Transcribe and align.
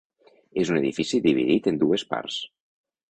És 0.61 0.71
un 0.75 0.79
edifici 0.79 1.21
dividit 1.27 1.69
en 1.73 1.79
dues 1.85 2.07
parts. 2.15 2.43